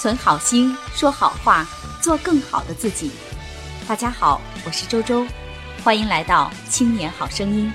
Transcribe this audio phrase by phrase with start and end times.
[0.00, 1.66] 存好心，说好话，
[2.00, 3.10] 做更好的自己。
[3.88, 5.26] 大家好，我是周周，
[5.82, 7.72] 欢迎来到青年好声音。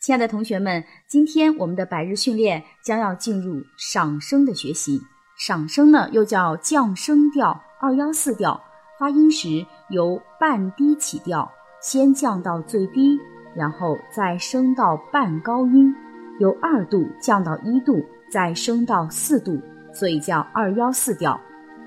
[0.00, 5.02] 亲爱的同学们，今天我们的百日训练将要进入赏声的学习。
[5.38, 8.58] 赏声呢，又叫降声调、二幺四调，
[8.98, 13.18] 发音时由半低起调，先降到最低，
[13.54, 15.94] 然后再升到半高音，
[16.40, 19.60] 由二度降到一度，再升到四度。
[19.94, 21.40] 所以叫二幺四调，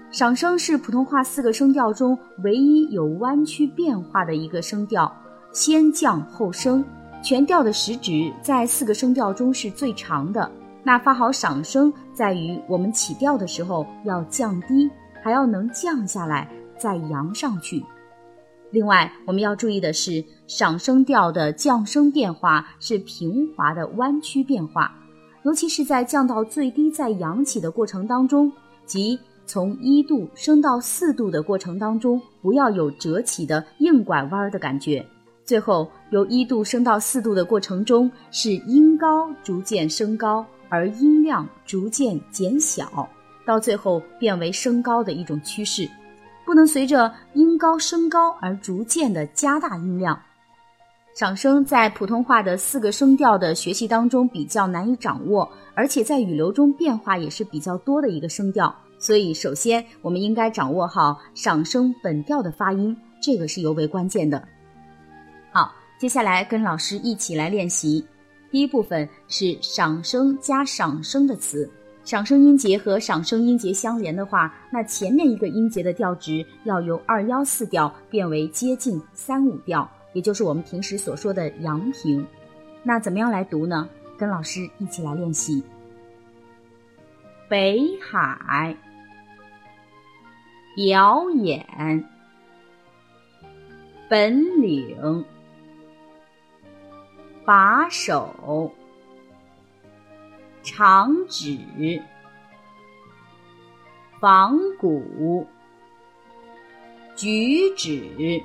[0.09, 5.13] 赏声是普通话四个声调中唯一有弯曲变化的一个声调，
[5.52, 6.84] 先降后升，
[7.21, 10.49] 全调的时值在四个声调中是最长的。
[10.84, 14.89] 那发好赏声在于我们起调的时候要降低，
[15.21, 17.84] 还要能降下来再扬上去。
[18.71, 24.93] 另外我们要注意的是，赏声调的降声变化是平滑的弯曲变化。
[25.47, 28.51] 尤其是在降到最低再扬起的过程当中，
[28.85, 35.05] 即从一度升到四度的过程当中，不要有折起的硬拐弯的感觉。
[35.45, 43.07] 最后由一度升到四度的过程中，是音高逐渐升高，而音量逐渐减小，
[43.45, 45.89] 到最后变为升高的一种趋势，
[46.45, 50.20] 不能随着音高升高而逐渐的加大音量。
[51.18, 64.47] 赏声在普通话的四个声调的学习当中比较难以掌握，而且在语流中变化也是比较多的一个声调，所以首先我们应该掌握好赏声本调的发音，这个是尤为关键的。
[65.51, 68.06] 好，接下来跟老师一起来练习。
[68.51, 71.68] 第一部分是赏声加赏声的词，
[72.03, 79.90] 赏声音节和赏声音节相连的话，那前面一个音节的调值要由二幺四调变为接近三五调。
[80.18, 82.25] 也就是我们平时所说的阳平，
[82.81, 83.88] 那怎么样来读呢？
[84.18, 85.63] 跟老师一起来练习。
[87.47, 88.75] 北海
[90.75, 92.03] 表演
[94.09, 95.23] 本领
[97.45, 98.73] 把手
[100.63, 101.59] 长指
[104.19, 105.45] 仿古
[107.16, 108.41] 举止。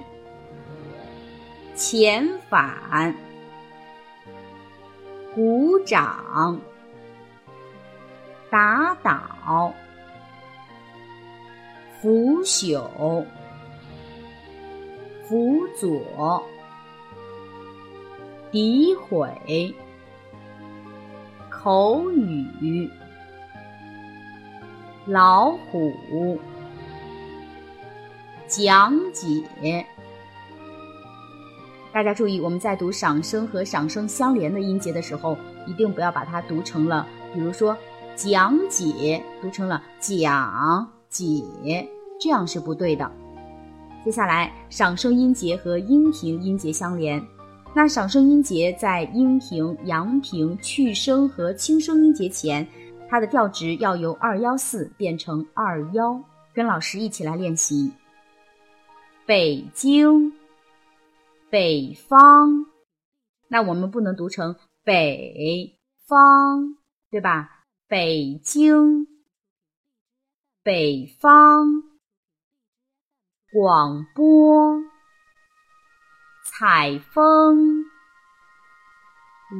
[1.75, 3.15] 遣返，
[5.34, 6.60] 鼓掌，
[8.50, 9.72] 打倒，
[12.00, 13.25] 腐朽，
[15.27, 16.43] 辅佐，
[18.53, 19.75] 诋毁，
[21.49, 22.91] 口语，
[25.06, 26.39] 老虎，
[28.47, 29.87] 讲解。
[31.92, 35.36] 大家注意，我们在读赏声和赏声相连的音节的时候，
[35.66, 37.76] 一定不要把它读成了，比如说
[38.16, 41.86] 讲解，读成了讲解，
[42.19, 43.10] 这样是不对的。
[44.03, 47.22] 接下来，赏声音节和阴平音节相连，
[47.75, 52.66] 那赏声音节在阴平、阳平、去声和轻声音节前，
[53.06, 56.19] 它的调值要由二幺四变成二幺。
[56.54, 57.91] 跟老师一起来练习，
[59.26, 60.32] 北京。
[61.53, 62.65] 北方，
[63.49, 66.79] 那我们不能读成北方，
[67.11, 67.67] 对吧？
[67.87, 69.07] 北京，
[70.63, 71.83] 北方，
[73.53, 74.81] 广播，
[76.43, 77.84] 采风，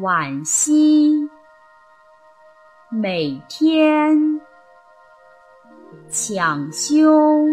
[0.01, 1.29] 惋惜，
[2.91, 4.41] 每天，
[6.09, 7.45] 抢修，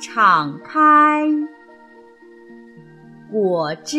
[0.00, 1.28] 敞开。
[3.34, 3.98] 果汁，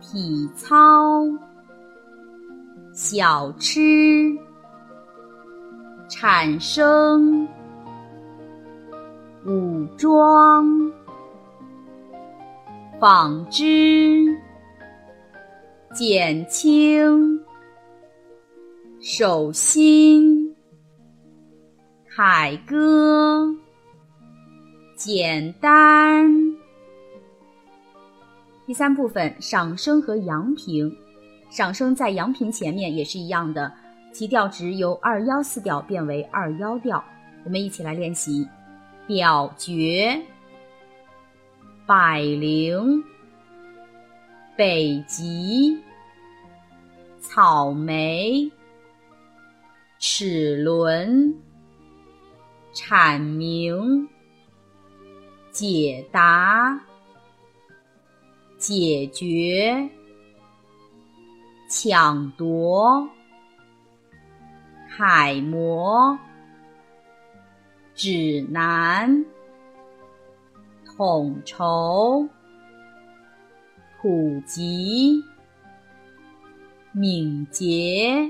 [0.00, 1.26] 体操，
[2.92, 4.38] 小吃，
[6.08, 7.48] 产生，
[9.44, 10.64] 武装，
[13.00, 14.32] 纺织，
[15.92, 17.40] 减轻，
[19.00, 20.54] 手心，
[22.14, 23.52] 凯歌，
[24.94, 26.47] 简单。
[28.68, 30.94] 第三部分赏声和阳平，
[31.48, 33.72] 赏声在阳平前面也是一样的，
[34.12, 37.02] 其调值由二幺四调变为二幺调。
[37.46, 38.46] 我们一起来练习：
[39.06, 40.20] 表决、
[41.86, 43.02] 百灵、
[44.54, 45.82] 北极、
[47.20, 48.52] 草莓、
[49.98, 51.34] 齿轮、
[52.74, 54.06] 阐明、
[55.50, 56.78] 解答。
[58.58, 59.88] 解决、
[61.70, 63.08] 抢夺、
[64.88, 66.18] 楷模、
[67.94, 69.24] 指南、
[70.84, 72.28] 统筹、
[74.02, 75.22] 普及、
[76.90, 78.28] 敏捷、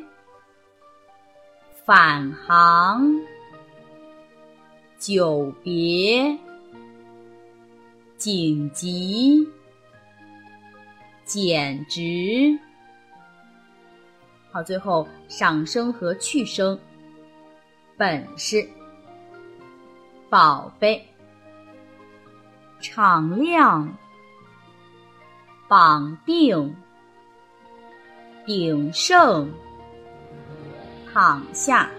[1.86, 3.02] 返航、
[4.98, 6.38] 久别、
[8.19, 9.57] 紧急。
[11.28, 12.58] 简直。
[14.50, 16.76] 好，最后上声和去声。
[17.98, 18.66] 本事，
[20.30, 21.06] 宝贝，
[22.80, 23.94] 敞亮，
[25.69, 26.75] 绑定，
[28.46, 29.52] 鼎盛，
[31.12, 31.90] 躺下，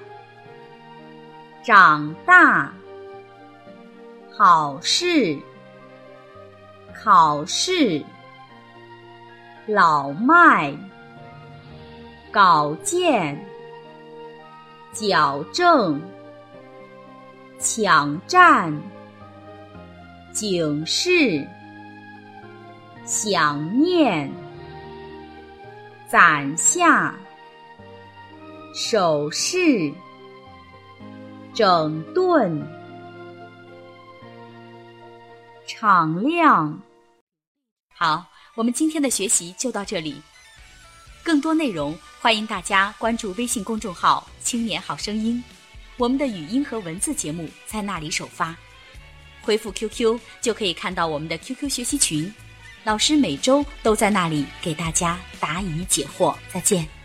[1.62, 2.74] 长大，
[4.32, 5.38] 好事，
[6.96, 8.04] 考试。
[9.72, 10.76] 老迈，
[12.32, 13.40] 稿件，
[14.92, 16.02] 矫正，
[17.60, 18.74] 抢占，
[20.32, 21.48] 警示，
[23.06, 24.32] 想念，
[26.08, 27.14] 攒下，
[28.74, 29.94] 手势，
[31.54, 32.60] 整顿，
[35.68, 36.82] 敞亮，
[37.94, 38.29] 好。
[38.60, 40.22] 我们今天的学习就到这里，
[41.24, 45.42] 更多内容欢迎大家关注微信公众号“青年好声音”，
[45.96, 48.54] 我们的语音和文字节目在那里首发。
[49.42, 52.34] 回复 QQ 就可以看到我们的 QQ 学习群，
[52.84, 56.36] 老师每周都在那里给大家答疑解惑。
[56.54, 56.99] 再见。